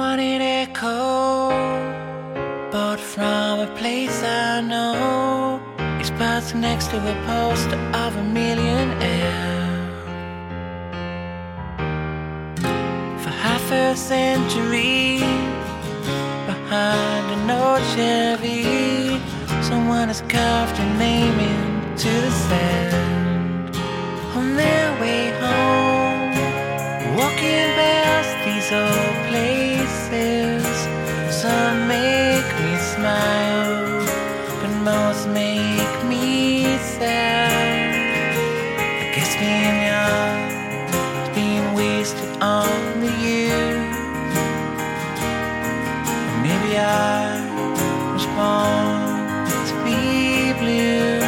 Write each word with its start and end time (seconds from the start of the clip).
echo, 0.00 1.50
bought 2.70 3.00
from 3.00 3.60
a 3.60 3.66
place 3.76 4.22
I 4.22 4.60
know. 4.60 5.60
It's 5.98 6.10
parked 6.10 6.54
next 6.54 6.88
to 6.90 6.96
a 6.96 7.26
poster 7.26 7.78
of 8.04 8.16
a 8.16 8.22
millionaire. 8.22 9.76
For 13.22 13.30
half 13.30 13.70
a 13.72 13.94
century, 13.96 15.18
behind 16.46 17.26
an 17.36 17.50
old 17.50 17.82
Chevy, 17.92 19.20
someone 19.62 20.08
has 20.08 20.22
carved 20.22 20.78
a 20.78 20.98
name 20.98 21.38
into 21.38 22.08
the 22.08 22.30
sand. 22.30 22.89
Guess 39.14 39.34
being 39.42 39.78
young 39.90 40.38
is 41.22 41.30
being 41.34 41.74
wasted 41.74 42.30
on 42.40 43.00
the. 43.00 43.50
Or 46.28 46.38
maybe 46.46 46.70
I 46.78 47.42
was 48.14 48.26
born 48.38 49.46
to 49.68 49.74
be 49.84 50.52
blue. 50.60 51.18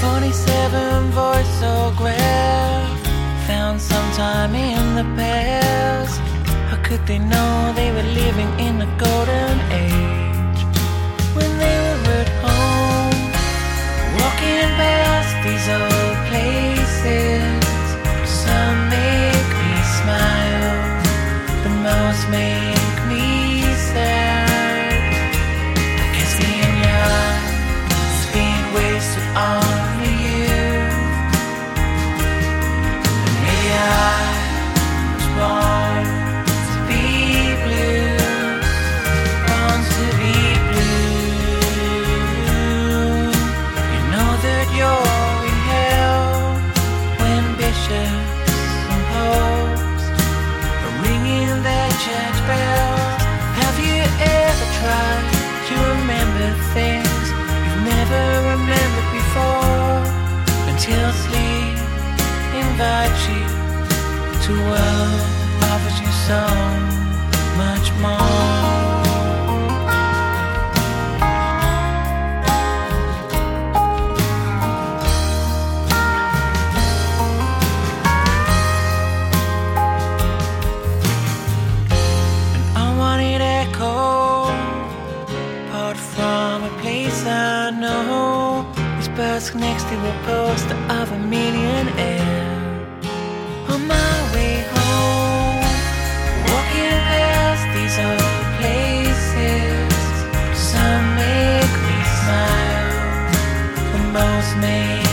47 0.00 1.10
voice 1.10 1.54
voiceograph 1.60 2.98
found 3.48 3.80
sometime 3.80 4.54
in 4.54 4.94
the 4.94 5.06
past. 5.16 6.20
How 6.70 6.78
could 6.84 7.04
they 7.06 7.18
know 7.18 7.72
they 7.74 7.90
were 7.90 8.08
living 8.22 8.50
in 8.60 8.80
a 8.80 8.88
golden 8.96 9.58
age 9.72 9.83
know. 88.02 88.66
This 88.96 89.08
bus 89.08 89.54
next 89.54 89.84
to 89.90 89.94
a 89.94 90.14
poster 90.26 90.78
of 91.00 91.12
a 91.12 91.18
millionaire. 91.18 92.52
On 93.72 93.80
my 93.86 94.14
way 94.34 94.54
home, 94.74 95.60
walking 96.48 96.98
past 97.10 97.64
these 97.74 97.96
old 98.08 98.44
places, 98.58 99.94
some 100.70 101.04
make 101.22 101.74
me 101.88 101.98
smile, 102.20 102.90
but 103.92 104.04
most 104.18 104.52
make 104.64 105.03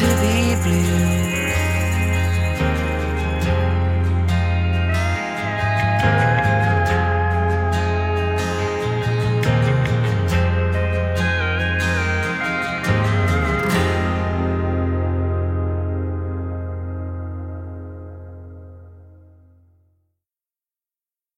to 0.00 0.06
be 0.22 0.54
blue. 0.62 1.39